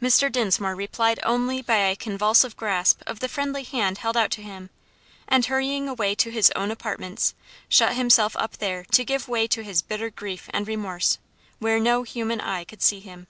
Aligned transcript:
Mr. 0.00 0.30
Dinsmore 0.30 0.76
replied 0.76 1.18
only 1.24 1.60
by 1.60 1.78
a 1.78 1.96
convulsive 1.96 2.56
grasp 2.56 3.02
of 3.04 3.18
the 3.18 3.28
friendly 3.28 3.64
hand 3.64 3.98
held 3.98 4.16
out 4.16 4.30
to 4.30 4.42
him, 4.42 4.70
and 5.26 5.44
hurrying 5.46 5.88
away 5.88 6.14
to 6.14 6.30
his 6.30 6.52
own 6.54 6.70
apartments, 6.70 7.34
shut 7.68 7.96
himself 7.96 8.36
up 8.36 8.58
there 8.58 8.84
to 8.92 9.04
give 9.04 9.26
way 9.26 9.48
to 9.48 9.64
his 9.64 9.82
bitter 9.82 10.08
grief 10.08 10.46
and 10.52 10.68
remorse 10.68 11.18
where 11.58 11.80
no 11.80 12.04
human 12.04 12.40
eye 12.40 12.62
could 12.62 12.80
see 12.80 13.00
him. 13.00 13.26